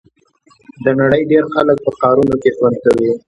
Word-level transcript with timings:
د 0.83 0.85
نړۍ 0.99 1.21
ډېری 1.29 1.47
خلک 1.55 1.77
په 1.85 1.91
ښارونو 1.97 2.35
کې 2.41 2.49
ژوند 2.57 2.75
کوي. 2.83 3.11